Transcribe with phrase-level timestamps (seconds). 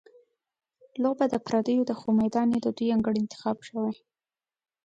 [1.03, 3.91] لوبه د پردیو ده، خو میدان یې د دوی انګړ انتخاب شوی.